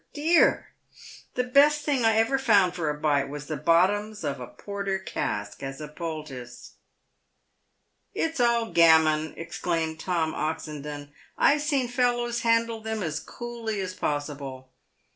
[0.15, 0.69] dear!
[1.35, 4.97] The best thing I ever found for a bite was the bottoms of a porter
[4.97, 6.71] cask as a poultice."
[8.11, 14.71] "It's all gammon," exclaimed Tom Oxendon." I've seen fellows handle them as coolly as possible."